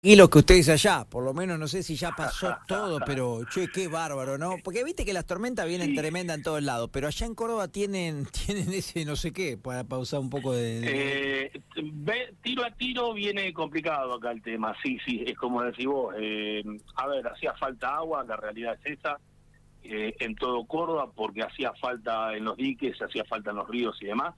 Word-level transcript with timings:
Y 0.00 0.14
lo 0.14 0.30
que 0.30 0.38
usted 0.38 0.54
dice 0.54 0.70
allá, 0.70 1.04
por 1.10 1.24
lo 1.24 1.34
menos 1.34 1.58
no 1.58 1.66
sé 1.66 1.82
si 1.82 1.96
ya 1.96 2.12
pasó 2.12 2.56
todo, 2.68 3.00
pero 3.04 3.40
che, 3.50 3.66
qué 3.66 3.88
bárbaro, 3.88 4.38
¿no? 4.38 4.54
Porque 4.62 4.84
viste 4.84 5.04
que 5.04 5.12
las 5.12 5.26
tormentas 5.26 5.66
vienen 5.66 5.96
tremendas 5.96 6.36
en 6.36 6.44
todos 6.44 6.62
lados, 6.62 6.88
pero 6.92 7.08
allá 7.08 7.26
en 7.26 7.34
Córdoba 7.34 7.66
tienen 7.66 8.24
tienen 8.46 8.72
ese 8.72 9.04
no 9.04 9.16
sé 9.16 9.32
qué, 9.32 9.58
para 9.58 9.82
pausar 9.82 10.20
un 10.20 10.30
poco 10.30 10.52
de... 10.52 10.82
Eh, 10.84 11.62
tiro 12.42 12.64
a 12.64 12.70
tiro 12.70 13.12
viene 13.12 13.52
complicado 13.52 14.14
acá 14.14 14.30
el 14.30 14.40
tema, 14.40 14.72
sí, 14.84 14.98
sí, 15.04 15.24
es 15.26 15.36
como 15.36 15.64
decís 15.64 15.86
vos. 15.86 16.14
Eh, 16.16 16.62
a 16.94 17.08
ver, 17.08 17.26
hacía 17.26 17.54
falta 17.54 17.96
agua, 17.96 18.22
la 18.22 18.36
realidad 18.36 18.78
es 18.84 19.00
esa, 19.00 19.18
eh, 19.82 20.14
en 20.20 20.36
todo 20.36 20.64
Córdoba, 20.64 21.10
porque 21.12 21.42
hacía 21.42 21.72
falta 21.72 22.36
en 22.36 22.44
los 22.44 22.56
diques, 22.56 23.02
hacía 23.02 23.24
falta 23.24 23.50
en 23.50 23.56
los 23.56 23.68
ríos 23.68 23.98
y 24.00 24.06
demás 24.06 24.36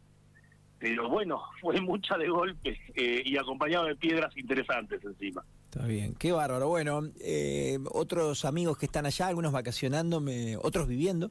pero 0.80 1.08
bueno, 1.08 1.42
fue 1.60 1.80
mucha 1.80 2.16
de 2.16 2.28
golpe 2.28 2.80
eh, 2.94 3.22
y 3.24 3.36
acompañado 3.36 3.84
de 3.84 3.94
piedras 3.94 4.36
interesantes 4.36 5.04
encima. 5.04 5.44
Está 5.66 5.86
bien, 5.86 6.14
qué 6.14 6.32
bárbaro. 6.32 6.66
Bueno, 6.68 7.02
eh, 7.20 7.78
otros 7.92 8.44
amigos 8.44 8.76
que 8.78 8.86
están 8.86 9.06
allá, 9.06 9.28
algunos 9.28 9.52
vacacionando, 9.52 10.20
otros 10.62 10.88
viviendo, 10.88 11.30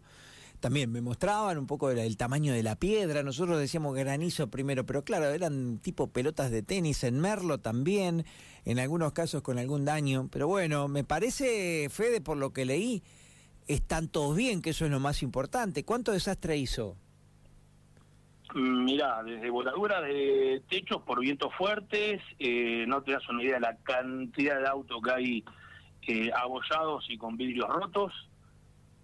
también 0.61 0.91
me 0.91 1.01
mostraban 1.01 1.57
un 1.57 1.67
poco 1.67 1.89
el, 1.89 2.17
tamaño 2.17 2.53
de 2.53 2.63
la 2.63 2.77
piedra. 2.77 3.23
Nosotros 3.23 3.59
decíamos 3.59 3.95
granizo 3.95 4.49
primero, 4.49 4.85
pero 4.85 5.03
claro, 5.03 5.25
eran 5.25 5.79
tipo 5.79 6.07
pelotas 6.07 6.51
de 6.51 6.61
tenis 6.61 7.03
en 7.03 7.19
Merlo 7.19 7.57
también, 7.57 8.25
en 8.63 8.79
algunos 8.79 9.11
casos 9.11 9.41
con 9.41 9.57
algún 9.57 9.83
daño. 9.83 10.29
Pero 10.31 10.47
bueno, 10.47 10.87
me 10.87 11.03
parece, 11.03 11.89
Fede, 11.89 12.21
por 12.21 12.37
lo 12.37 12.53
que 12.53 12.65
leí, 12.65 13.03
están 13.67 14.07
todos 14.07 14.37
bien, 14.37 14.61
que 14.61 14.69
eso 14.69 14.85
es 14.85 14.91
lo 14.91 14.99
más 14.99 15.21
importante. 15.21 15.83
¿Cuánto 15.83 16.11
desastre 16.11 16.57
hizo? 16.57 16.95
Mira, 18.55 19.21
desde 19.23 19.49
voladura 19.49 20.01
de 20.01 20.63
techos 20.69 21.03
por 21.03 21.19
vientos 21.19 21.53
fuertes, 21.55 22.21
eh, 22.39 22.85
no 22.87 23.03
te 23.03 23.11
das 23.11 23.27
una 23.29 23.43
idea 23.43 23.55
de 23.55 23.59
la 23.61 23.77
cantidad 23.77 24.59
de 24.59 24.67
autos 24.67 25.01
que 25.03 25.11
hay 25.11 25.43
eh, 26.07 26.31
abollados 26.35 27.05
y 27.09 27.17
con 27.17 27.37
vidrios 27.37 27.69
rotos. 27.69 28.11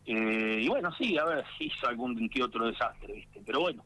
Eh, 0.08 0.62
y 0.64 0.68
bueno, 0.68 0.92
sí, 0.98 1.18
a 1.18 1.26
ver, 1.26 1.46
hizo 1.60 1.88
algún 1.88 2.28
que 2.30 2.42
otro 2.42 2.66
desastre, 2.66 3.14
¿viste? 3.14 3.42
Pero 3.46 3.62
bueno, 3.62 3.84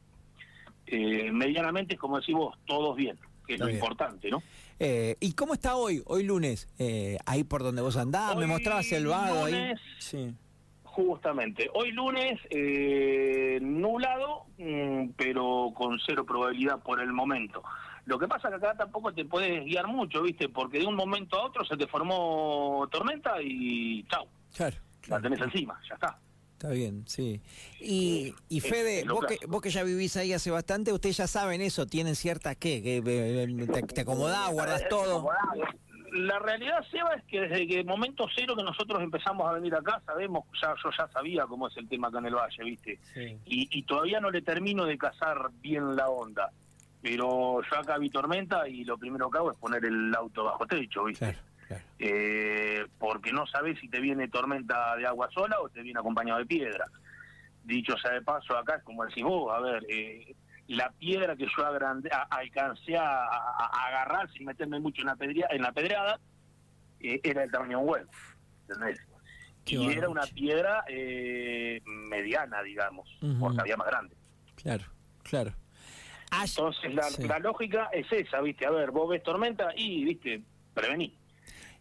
eh, 0.88 1.30
medianamente, 1.32 1.98
como 1.98 2.20
decís 2.20 2.36
vos, 2.36 2.58
todos 2.66 2.96
bien, 2.96 3.20
que 3.46 3.56
es 3.56 3.60
lo 3.60 3.70
importante, 3.70 4.30
¿no? 4.30 4.42
¿Y 5.20 5.34
cómo 5.34 5.54
está 5.54 5.76
hoy, 5.76 6.02
hoy 6.06 6.24
lunes? 6.24 6.70
ahí 7.26 7.44
por 7.44 7.64
donde 7.64 7.82
vos 7.82 7.98
andás, 7.98 8.38
me 8.38 8.48
mostrabas 8.48 8.90
el 8.94 9.08
vado 9.08 9.46
ahí. 9.46 9.74
Sí. 9.98 10.34
Justamente. 11.06 11.70
Hoy 11.74 11.94
lunes, 11.94 12.42
eh, 12.50 13.58
nublado, 13.62 14.48
mm, 14.58 15.12
pero 15.16 15.72
con 15.74 15.98
cero 16.06 16.26
probabilidad 16.26 16.80
por 16.80 17.00
el 17.00 17.14
momento. 17.14 17.64
Lo 18.04 18.20
que 18.20 18.28
pasa 18.28 18.50
que 18.50 18.56
acá 18.56 18.76
tampoco 18.76 19.14
te 19.14 19.24
puedes 19.24 19.64
guiar 19.64 19.88
mucho, 19.88 20.22
¿viste? 20.22 20.50
Porque 20.50 20.80
de 20.80 20.86
un 20.86 20.96
momento 20.96 21.40
a 21.40 21.46
otro 21.46 21.64
se 21.64 21.78
te 21.78 21.88
formó 21.88 22.86
tormenta 22.92 23.42
y 23.42 24.04
chau. 24.10 24.28
Claro. 24.54 24.76
La 25.08 25.22
tenés 25.22 25.40
encima, 25.40 25.80
ya 25.88 25.96
está. 25.96 26.20
Está 26.54 26.70
bien, 26.72 27.06
sí. 27.08 27.40
Y, 27.80 28.36
y 28.50 28.60
Fede, 28.60 29.06
vos, 29.06 29.26
que, 29.26 29.38
vos 29.48 29.62
que 29.62 29.70
ya 29.70 29.84
vivís 29.84 30.18
ahí 30.18 30.34
hace 30.34 30.52
bastante, 30.52 30.92
ustedes 30.92 31.16
ya 31.16 31.28
saben 31.28 31.62
eso, 31.62 31.86
tienen 31.86 32.18
cierta 32.18 32.56
qué, 32.56 32.84
que 32.84 32.98
eh, 32.98 33.68
te, 33.72 33.84
te 33.84 34.02
acomodás, 34.02 34.52
guardas 34.52 34.84
todo 34.90 35.30
la 36.14 36.40
realidad, 36.40 36.84
Seba, 36.92 37.14
es 37.16 37.24
que 37.24 37.42
desde 37.42 37.68
que 37.68 37.84
momento 37.84 38.28
cero 38.36 38.56
que 38.56 38.64
nosotros 38.64 39.02
empezamos 39.02 39.48
a 39.48 39.54
venir 39.54 39.74
acá, 39.76 40.02
sabemos, 40.06 40.46
ya 40.62 40.74
yo 40.84 40.90
ya 40.98 41.08
sabía 41.10 41.46
cómo 41.46 41.68
es 41.68 41.78
el 41.78 41.88
tema 41.88 42.08
acá 42.08 42.20
en 42.20 42.26
el 42.28 42.36
Valle, 42.36 42.64
¿viste? 42.64 43.00
Y, 43.46 43.84
todavía 43.84 44.20
no 44.20 44.30
le 44.30 44.42
termino 44.42 44.86
de 44.86 44.98
cazar 44.98 45.50
bien 45.62 45.96
la 45.96 46.10
onda. 46.10 46.52
Pero 47.02 47.62
yo 47.62 47.80
acá 47.80 47.98
vi 47.98 48.10
tormenta 48.10 48.68
y 48.68 48.84
lo 48.84 48.98
primero 48.98 49.30
que 49.30 49.38
hago 49.38 49.52
es 49.52 49.58
poner 49.58 49.86
el 49.86 50.14
auto 50.14 50.44
bajo 50.44 50.66
techo, 50.68 51.06
¿viste? 51.06 51.38
Eh, 52.00 52.86
porque 52.98 53.32
no 53.32 53.46
sabes 53.46 53.80
si 53.80 53.88
te 53.88 54.00
viene 54.00 54.28
tormenta 54.28 54.96
de 54.96 55.06
agua 55.06 55.30
sola 55.32 55.60
o 55.62 55.70
te 55.70 55.82
viene 55.82 56.00
acompañado 56.00 56.40
de 56.40 56.46
piedra. 56.46 56.86
Dicho 57.64 57.96
sea 57.98 58.14
de 58.14 58.22
paso, 58.22 58.58
acá 58.58 58.76
es 58.78 58.84
como 58.84 59.06
decís 59.06 59.24
vos, 59.24 59.54
a 59.56 59.60
ver, 59.60 59.86
eh, 59.88 60.36
la 60.70 60.92
piedra 60.92 61.36
que 61.36 61.46
yo 61.46 61.66
agrande, 61.66 62.10
alcancé 62.30 62.96
a, 62.96 63.26
agarrar 63.88 64.32
sin 64.32 64.46
meterme 64.46 64.80
mucho 64.80 65.02
en 65.02 65.08
la, 65.08 65.18
en 65.50 65.62
la 65.62 65.72
pedrada 65.72 66.20
eh, 67.00 67.20
era 67.24 67.44
el 67.44 67.52
tamaño 67.52 67.80
huevo, 67.80 68.10
¿entendés? 68.68 69.00
y 69.66 69.92
era 69.92 70.10
una 70.10 70.24
piedra 70.24 70.84
eh, 70.88 71.82
mediana, 71.86 72.62
digamos, 72.64 73.08
porque 73.40 73.62
había 73.62 73.78
más 73.78 73.88
grande. 73.88 74.16
Claro, 74.56 74.86
claro. 75.24 75.54
Entonces 76.32 76.94
la, 76.94 77.40
lógica 77.40 77.90
es 77.92 78.12
esa, 78.12 78.42
¿viste? 78.42 78.66
A 78.66 78.72
ver, 78.72 78.92
vos 78.92 79.10
ves 79.10 79.24
tormenta 79.24 79.70
y, 79.76 80.04
¿viste? 80.04 80.44
Prevení, 80.74 81.16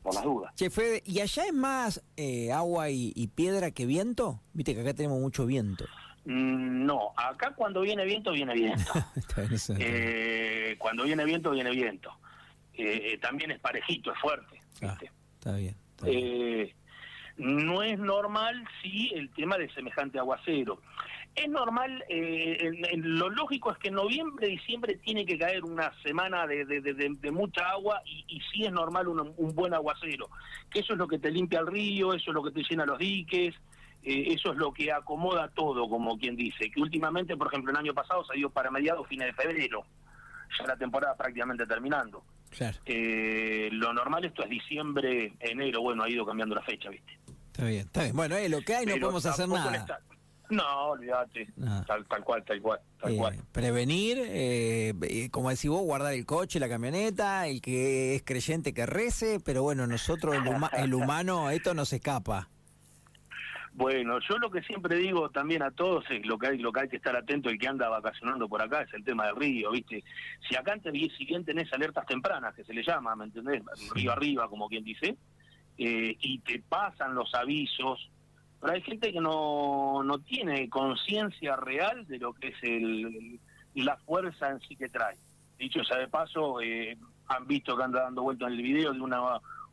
por 0.02 0.14
las 0.14 0.24
dudas. 0.24 0.54
Che, 0.54 0.70
Fede, 0.70 1.02
¿y 1.04 1.20
allá 1.20 1.44
es 1.44 1.52
más 1.52 2.02
eh, 2.16 2.52
agua 2.52 2.90
y, 2.90 3.12
y 3.14 3.28
piedra 3.28 3.70
que 3.70 3.84
viento? 3.84 4.40
Viste 4.54 4.74
que 4.74 4.80
acá 4.80 4.94
tenemos 4.94 5.20
mucho 5.20 5.44
viento. 5.44 5.84
Mm, 6.28 6.84
no, 6.84 7.14
acá 7.16 7.54
cuando 7.56 7.80
viene 7.80 8.04
viento, 8.04 8.32
viene 8.32 8.52
viento. 8.52 8.92
eh, 9.78 10.76
cuando 10.78 11.04
viene 11.04 11.24
viento, 11.24 11.52
viene 11.52 11.70
viento. 11.70 12.12
Eh, 12.74 13.12
eh, 13.12 13.18
también 13.18 13.50
es 13.50 13.58
parejito, 13.60 14.12
es 14.12 14.18
fuerte. 14.18 14.60
Ah, 14.82 14.98
está 15.38 15.56
bien. 15.56 15.74
Eh, 16.04 16.74
no 17.38 17.82
es 17.82 17.98
normal, 17.98 18.62
sí, 18.82 19.10
el 19.14 19.30
tema 19.30 19.56
de 19.56 19.72
semejante 19.72 20.18
aguacero. 20.18 20.82
Es 21.34 21.48
normal, 21.48 22.04
en, 22.08 23.18
lo 23.18 23.30
lógico 23.30 23.72
es 23.72 23.78
que 23.78 23.88
en 23.88 23.94
noviembre, 23.94 24.48
diciembre 24.48 24.96
tiene 24.96 25.24
que 25.24 25.38
caer 25.38 25.64
una 25.64 25.92
semana 26.02 26.46
de, 26.46 26.66
de, 26.66 27.30
mucha 27.30 27.70
agua 27.70 28.02
y, 28.04 28.24
y, 28.28 28.40
sí 28.52 28.66
es 28.66 28.72
normal 28.72 29.08
un, 29.08 29.32
un, 29.34 29.54
buen 29.54 29.72
aguacero, 29.72 30.28
que 30.68 30.80
eso 30.80 30.94
es 30.94 30.98
lo 30.98 31.06
que 31.06 31.20
te 31.20 31.30
limpia 31.30 31.60
el 31.60 31.68
río, 31.68 32.12
eso 32.12 32.32
es 32.32 32.34
lo 32.34 32.42
que 32.42 32.50
te 32.50 32.64
llena 32.68 32.84
los 32.84 32.98
diques, 32.98 33.54
eh, 34.02 34.32
eso 34.32 34.52
es 34.52 34.58
lo 34.58 34.72
que 34.72 34.92
acomoda 34.92 35.48
todo, 35.48 35.88
como 35.88 36.18
quien 36.18 36.36
dice, 36.36 36.70
que 36.70 36.80
últimamente, 36.80 37.36
por 37.36 37.48
ejemplo, 37.48 37.72
el 37.72 37.78
año 37.78 37.94
pasado 37.94 38.24
se 38.24 38.36
dio 38.36 38.50
para 38.50 38.70
mediados, 38.70 39.06
fines 39.08 39.26
de 39.28 39.32
febrero, 39.32 39.84
ya 40.58 40.66
la 40.66 40.76
temporada 40.76 41.16
prácticamente 41.16 41.66
terminando. 41.66 42.24
Eh, 42.86 43.68
lo 43.72 43.92
normal 43.92 44.24
esto 44.24 44.42
es 44.42 44.50
diciembre, 44.50 45.34
enero, 45.40 45.82
bueno, 45.82 46.04
ha 46.04 46.10
ido 46.10 46.24
cambiando 46.24 46.54
la 46.54 46.62
fecha, 46.62 46.88
¿viste? 46.88 47.18
Está 47.52 47.64
bien, 47.66 47.80
está 47.80 48.02
bien. 48.04 48.16
Bueno, 48.16 48.36
es 48.36 48.50
lo 48.50 48.60
que 48.62 48.74
hay, 48.74 48.86
no 48.86 48.96
podemos 48.98 49.26
hacer 49.26 49.48
nada. 49.48 50.00
No, 50.50 50.92
olvídate, 50.92 51.46
tal, 51.86 52.06
cual, 52.24 52.42
tal 52.42 52.62
cual, 52.62 52.80
tal 53.02 53.16
cual. 53.16 53.34
Eh, 53.34 53.42
prevenir, 53.52 55.30
como 55.30 55.50
decís 55.50 55.68
vos, 55.68 55.82
guardar 55.82 56.14
el 56.14 56.24
coche, 56.24 56.58
la 56.58 56.70
camioneta, 56.70 57.46
el 57.46 57.60
que 57.60 58.14
es 58.14 58.22
creyente 58.22 58.72
que 58.72 58.86
rece, 58.86 59.40
pero 59.44 59.62
bueno, 59.62 59.86
nosotros, 59.86 60.34
el, 60.34 60.82
el 60.82 60.94
humano, 60.94 61.50
esto 61.50 61.74
nos 61.74 61.92
escapa. 61.92 62.48
Bueno, 63.72 64.18
yo 64.20 64.38
lo 64.38 64.50
que 64.50 64.62
siempre 64.62 64.96
digo 64.96 65.30
también 65.30 65.62
a 65.62 65.70
todos 65.70 66.04
es 66.10 66.24
lo 66.26 66.38
que 66.38 66.48
hay, 66.48 66.58
lo 66.58 66.72
que 66.72 66.80
hay 66.80 66.88
que 66.88 66.96
estar 66.96 67.14
atento 67.14 67.48
el 67.48 67.58
que 67.58 67.68
anda 67.68 67.88
vacacionando 67.88 68.48
por 68.48 68.62
acá 68.62 68.82
es 68.82 68.92
el 68.94 69.04
tema 69.04 69.26
del 69.26 69.36
río, 69.36 69.70
¿viste? 69.70 70.02
Si 70.48 70.56
acá 70.56 70.72
antes 70.72 70.92
si 71.16 71.24
bien 71.24 71.44
tenés 71.44 71.72
alertas 71.72 72.06
tempranas, 72.06 72.54
que 72.54 72.64
se 72.64 72.74
le 72.74 72.82
llama, 72.82 73.14
¿me 73.14 73.24
entendés? 73.24 73.62
Río 73.94 74.12
arriba, 74.12 74.48
como 74.48 74.68
quien 74.68 74.84
dice, 74.84 75.16
eh, 75.76 76.16
y 76.20 76.38
te 76.40 76.60
pasan 76.60 77.14
los 77.14 77.34
avisos, 77.34 78.10
pero 78.60 78.72
hay 78.72 78.82
gente 78.82 79.12
que 79.12 79.20
no, 79.20 80.02
no 80.02 80.18
tiene 80.18 80.68
conciencia 80.68 81.56
real 81.56 82.06
de 82.06 82.18
lo 82.18 82.32
que 82.32 82.48
es 82.48 82.62
el, 82.62 83.38
la 83.74 83.96
fuerza 83.98 84.50
en 84.50 84.60
sí 84.60 84.74
que 84.74 84.88
trae. 84.88 85.16
Dicho 85.58 85.84
sea 85.84 85.98
de 85.98 86.08
paso, 86.08 86.60
eh, 86.60 86.96
han 87.28 87.46
visto 87.46 87.76
que 87.76 87.82
anda 87.84 88.02
dando 88.02 88.22
vuelta 88.22 88.46
en 88.46 88.54
el 88.54 88.62
video 88.62 88.92
de 88.92 89.00
una 89.00 89.20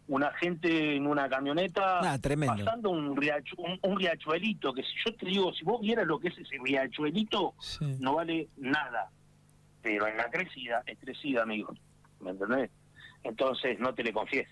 una 0.07 0.31
gente 0.33 0.95
en 0.95 1.07
una 1.07 1.27
camioneta 1.27 1.99
ah, 1.99 2.19
pasando 2.45 2.91
un, 2.91 3.17
un, 3.81 3.99
riachuelito, 3.99 4.73
que 4.73 4.83
si 4.83 4.89
yo 5.05 5.15
te 5.15 5.25
digo, 5.25 5.53
si 5.53 5.63
vos 5.63 5.81
vieras 5.81 6.05
lo 6.05 6.19
que 6.19 6.27
es 6.27 6.37
ese 6.37 6.57
riachuelito, 6.63 7.55
no 7.99 8.15
vale 8.15 8.49
nada. 8.57 9.09
Pero 9.81 10.07
en 10.07 10.17
la 10.17 10.29
crecida, 10.29 10.83
es 10.85 10.97
crecida, 10.99 11.43
amigo. 11.43 11.73
¿Me 12.19 12.31
entendés? 12.31 12.71
Entonces 13.23 13.79
no 13.79 13.93
te 13.93 14.03
le 14.03 14.13
confíes. 14.13 14.47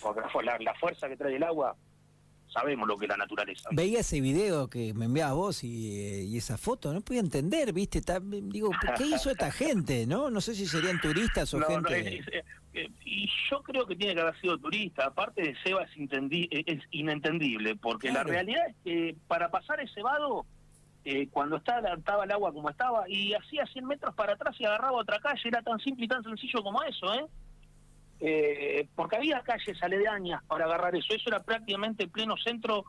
Porque 0.00 0.20
la, 0.42 0.58
la 0.58 0.74
fuerza 0.74 1.08
que 1.08 1.16
trae 1.16 1.36
el 1.36 1.42
agua 1.42 1.76
sabemos 2.54 2.88
lo 2.88 2.96
que 2.96 3.06
es 3.06 3.08
la 3.08 3.16
naturaleza. 3.16 3.68
Veía 3.72 4.00
ese 4.00 4.20
video 4.20 4.68
que 4.68 4.94
me 4.94 5.06
enviabas 5.06 5.34
vos 5.34 5.64
y, 5.64 5.98
eh, 5.98 6.22
y, 6.22 6.38
esa 6.38 6.56
foto, 6.56 6.94
no 6.94 7.00
podía 7.00 7.20
entender, 7.20 7.72
¿viste? 7.72 8.00
digo, 8.44 8.70
¿qué 8.96 9.06
hizo 9.06 9.30
esta 9.30 9.50
gente? 9.52 10.06
¿No 10.06 10.30
No 10.30 10.40
sé 10.40 10.54
si 10.54 10.66
serían 10.66 11.00
turistas 11.00 11.52
o 11.52 11.60
gente... 11.60 12.22
y 13.04 13.28
yo 13.50 13.62
creo 13.62 13.86
que 13.86 13.96
tiene 13.96 14.14
que 14.14 14.20
haber 14.20 14.40
sido 14.40 14.56
turista. 14.58 15.06
Aparte 15.06 15.42
de 15.42 15.56
Seba 15.64 15.82
es, 15.82 15.90
es 16.50 16.82
inentendible, 16.92 17.76
porque 17.76 18.12
la 18.12 18.22
realidad 18.22 18.62
es 18.68 18.76
que 18.84 19.16
para 19.26 19.50
pasar 19.50 19.80
ese 19.80 20.02
vado, 20.02 20.46
eh, 21.04 21.28
cuando 21.30 21.56
estaba, 21.56 21.94
estaba 21.94 22.24
el 22.24 22.30
agua 22.30 22.52
como 22.52 22.70
estaba, 22.70 23.08
y 23.08 23.34
hacía 23.34 23.66
100 23.66 23.84
metros 23.84 24.14
para 24.14 24.34
atrás 24.34 24.56
y 24.58 24.64
agarraba 24.64 24.98
otra 24.98 25.18
calle, 25.18 25.48
era 25.48 25.62
tan 25.62 25.78
simple 25.80 26.06
y 26.06 26.08
tan 26.08 26.22
sencillo 26.22 26.62
como 26.62 26.82
eso, 26.84 27.12
¿eh? 27.14 27.26
Eh, 28.26 28.88
porque 28.94 29.16
había 29.16 29.42
calles 29.42 29.82
aledañas 29.82 30.42
para 30.44 30.64
agarrar 30.64 30.96
eso. 30.96 31.12
Eso 31.14 31.28
era 31.28 31.42
prácticamente 31.42 32.04
el 32.04 32.10
pleno 32.10 32.36
centro 32.38 32.86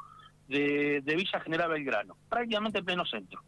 de, 0.48 1.02
Villa 1.06 1.42
General 1.42 1.70
Belgrano, 1.70 2.16
prácticamente 2.30 2.80
el 2.80 2.86
pleno 2.86 3.06
centro. 3.06 3.42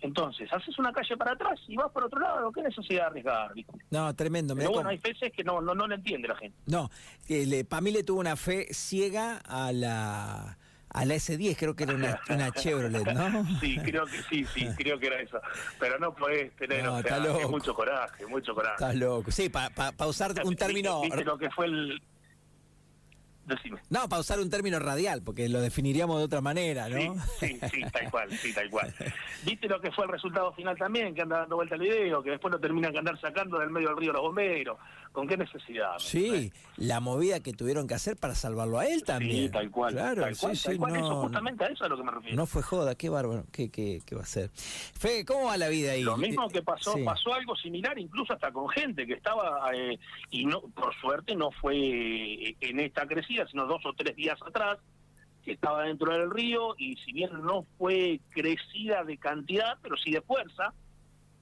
Entonces, 0.00 0.52
haces 0.52 0.76
una 0.80 0.92
calle 0.92 1.16
para 1.16 1.32
atrás 1.32 1.60
y 1.68 1.76
vas 1.76 1.92
por 1.92 2.02
otro 2.02 2.18
lado, 2.18 2.50
¿qué 2.50 2.62
necesidad 2.62 3.02
de 3.02 3.06
arriesgar? 3.06 3.54
¿viste? 3.54 3.72
No, 3.92 4.12
tremendo. 4.16 4.56
Pero 4.56 4.72
bueno, 4.72 4.88
hay 4.88 4.98
veces 4.98 5.32
que 5.32 5.44
no, 5.44 5.60
no, 5.60 5.76
no 5.76 5.86
le 5.86 5.94
entiende 5.94 6.26
la 6.26 6.34
gente. 6.34 6.58
No, 6.66 6.90
eh, 7.28 7.64
para 7.68 7.82
mí 7.82 7.92
le 7.92 8.02
tuvo 8.02 8.18
una 8.18 8.34
fe 8.34 8.66
ciega 8.74 9.38
a 9.46 9.70
la 9.70 10.58
a 10.94 11.04
la 11.04 11.14
S10, 11.14 11.56
creo 11.56 11.74
que 11.74 11.84
era 11.84 11.94
una, 11.94 12.20
una 12.28 12.50
Chevrolet, 12.52 13.12
¿no? 13.12 13.46
Sí, 13.60 13.78
creo 13.78 14.04
que 14.06 14.22
sí, 14.24 14.44
sí, 14.54 14.68
creo 14.76 14.98
que 14.98 15.06
era 15.06 15.20
eso. 15.20 15.40
Pero 15.78 15.98
no 15.98 16.14
puedes 16.14 16.54
tener 16.56 16.84
no, 16.84 16.96
o 16.96 17.02
sea, 17.02 17.20
mucho 17.48 17.74
coraje, 17.74 18.26
mucho 18.26 18.54
coraje. 18.54 18.74
Estás 18.74 18.94
loco. 18.96 19.30
Sí, 19.30 19.48
para 19.48 19.70
pa, 19.70 20.06
usar 20.06 20.34
un 20.44 20.56
término... 20.56 21.00
¿Viste 21.00 21.24
lo 21.24 21.38
que 21.38 21.50
fue 21.50 21.66
el, 21.66 22.02
no, 23.90 24.08
para 24.08 24.20
usar 24.20 24.40
un 24.40 24.50
término 24.50 24.78
radial, 24.78 25.22
porque 25.22 25.48
lo 25.48 25.60
definiríamos 25.60 26.18
de 26.18 26.24
otra 26.24 26.40
manera, 26.40 26.88
¿no? 26.88 27.14
Sí, 27.40 27.58
sí, 27.70 27.82
tal 27.92 28.10
cual, 28.10 28.30
sí, 28.30 28.52
tal 28.54 28.70
cual. 28.70 28.94
¿Viste 29.44 29.68
lo 29.68 29.80
que 29.80 29.90
fue 29.90 30.04
el 30.04 30.12
resultado 30.12 30.52
final 30.52 30.76
también? 30.76 31.14
Que 31.14 31.22
anda 31.22 31.38
dando 31.38 31.56
vuelta 31.56 31.74
el 31.74 31.82
video, 31.82 32.22
que 32.22 32.30
después 32.30 32.52
lo 32.52 32.60
terminan 32.60 32.92
que 32.92 32.98
andar 32.98 33.20
sacando 33.20 33.58
del 33.58 33.70
medio 33.70 33.88
del 33.88 33.96
río 33.98 34.12
los 34.12 34.22
bomberos. 34.22 34.78
¿Con 35.12 35.28
qué 35.28 35.36
necesidad? 35.36 35.98
Sí, 35.98 36.52
la 36.78 37.00
movida 37.00 37.40
que 37.40 37.52
tuvieron 37.52 37.86
que 37.86 37.92
hacer 37.92 38.16
para 38.16 38.34
salvarlo 38.34 38.78
a 38.78 38.86
él 38.86 39.04
también. 39.04 39.44
Sí, 39.44 39.50
tal 39.50 39.70
cual. 39.70 39.92
Claro, 39.92 40.22
tal 40.22 40.38
cual, 40.38 40.58
tal 40.58 40.76
cual. 40.78 40.96
eso, 40.96 41.20
justamente 41.20 41.64
a 41.64 41.66
eso 41.66 41.74
es 41.74 41.82
a 41.82 41.88
lo 41.88 41.96
que 41.98 42.02
me 42.02 42.12
refiero. 42.12 42.36
No 42.36 42.46
fue 42.46 42.62
joda, 42.62 42.94
qué 42.94 43.10
bárbaro, 43.10 43.44
qué, 43.52 43.70
qué, 43.70 44.00
qué 44.06 44.14
va 44.14 44.22
a 44.22 44.26
ser. 44.26 44.50
Fe, 44.54 45.26
¿cómo 45.26 45.46
va 45.46 45.58
la 45.58 45.68
vida 45.68 45.92
ahí? 45.92 46.02
Lo 46.02 46.16
mismo 46.16 46.48
que 46.48 46.62
pasó, 46.62 46.94
pasó 47.04 47.34
algo 47.34 47.54
similar 47.56 47.98
incluso 47.98 48.32
hasta 48.32 48.50
con 48.52 48.70
gente 48.70 49.06
que 49.06 49.12
estaba, 49.12 49.70
eh, 49.74 49.98
y 50.30 50.46
no 50.46 50.62
por 50.62 50.94
suerte 50.94 51.34
no 51.34 51.50
fue 51.50 52.56
en 52.60 52.80
esta 52.80 53.06
crecida, 53.06 53.31
sino 53.50 53.66
dos 53.66 53.84
o 53.86 53.92
tres 53.92 54.16
días 54.16 54.38
atrás, 54.42 54.78
que 55.44 55.52
estaba 55.52 55.84
dentro 55.84 56.12
del 56.12 56.30
río 56.30 56.74
y 56.78 56.96
si 56.96 57.12
bien 57.12 57.30
no 57.42 57.66
fue 57.78 58.20
crecida 58.30 59.02
de 59.04 59.18
cantidad, 59.18 59.76
pero 59.82 59.96
sí 59.96 60.12
de 60.12 60.20
fuerza, 60.20 60.72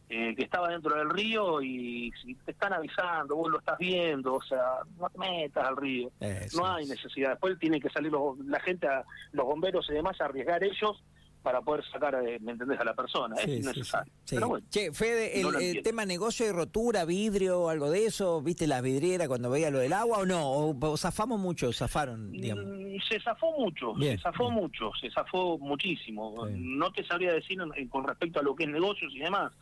eh, 0.09 0.35
que 0.35 0.43
estaba 0.43 0.69
dentro 0.69 0.97
del 0.97 1.11
río 1.11 1.63
y 1.63 2.11
si 2.23 2.35
te 2.35 2.53
están 2.53 2.73
avisando, 2.73 3.37
vos 3.37 3.51
lo 3.51 3.59
estás 3.59 3.79
viendo, 3.79 4.35
o 4.35 4.43
sea, 4.43 4.79
no 4.99 5.09
te 5.09 5.19
metas 5.19 5.69
al 5.69 5.77
río, 5.77 6.11
no 6.57 6.67
hay 6.67 6.87
necesidad. 6.87 7.31
Después 7.31 7.59
tiene 7.59 7.81
que 7.81 7.91
salir 7.91 8.13
la 8.45 8.61
gente, 8.61 8.89
los 9.33 9.47
bomberos 9.47 9.89
y 9.91 9.93
demás 9.93 10.21
a 10.21 10.25
arriesgar 10.25 10.65
ellos 10.65 11.03
para 11.43 11.61
poder 11.63 11.85
sacar, 11.91 12.15
eh, 12.27 12.39
¿me 12.41 12.53
entendés?, 12.53 12.79
a 12.81 12.85
la 12.85 12.95
persona. 12.95 13.37
es 13.37 13.49
innecesario. 13.49 14.13
Pero 14.29 14.49
bueno, 14.49 14.67
che, 14.71 14.93
Fede, 14.93 15.41
el, 15.41 15.83
tema 15.83 16.05
negocio 16.05 16.47
de 16.47 16.53
rotura, 16.53 17.05
vidrio, 17.05 17.69
algo 17.69 17.91
de 17.91 18.07
eso, 18.07 18.43
¿viste 18.43 18.67
la 18.67 18.81
vidriera 18.81 19.27
cuando 19.29 19.51
veía 19.51 19.71
lo 19.71 19.79
del 19.79 19.93
agua 19.93 20.19
o 20.19 20.27
no? 20.27 20.51
¿O, 20.51 20.97
zafamos 20.97 21.41
mucho, 21.41 21.73
zafaron, 21.73 22.31
digamos? 22.33 22.65
Mm, 22.67 22.97
se 23.09 23.21
zafó 23.21 23.53
mucho, 23.59 23.95
se 23.99 24.19
zafó 24.19 24.51
mucho, 24.51 24.91
se 25.01 25.11
zafó 25.11 25.59
muchísimo. 25.59 26.47
No 26.51 26.93
te 26.93 27.05
sabría 27.05 27.33
decir 27.33 27.59
con 27.89 28.07
respecto 28.07 28.41
a 28.41 28.43
lo 28.43 28.55
que 28.55 28.65
es 28.65 28.71
negocios 28.71 29.13
y 29.15 29.21
demás. 29.21 29.53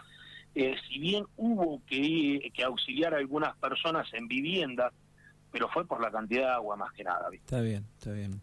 Eh, 0.55 0.75
si 0.89 0.99
bien 0.99 1.25
hubo 1.37 1.81
que, 1.87 2.51
que 2.53 2.65
auxiliar 2.65 3.15
a 3.15 3.19
algunas 3.19 3.57
personas 3.59 4.13
en 4.15 4.27
vivienda, 4.27 4.93
pero 5.51 5.69
fue 5.69 5.87
por 5.87 6.01
la 6.01 6.11
cantidad 6.11 6.43
de 6.43 6.53
agua 6.53 6.77
más 6.77 6.93
que 6.93 7.05
nada. 7.05 7.29
Está 7.33 7.61
bien, 7.61 7.87
está 7.99 8.13
bien. 8.13 8.41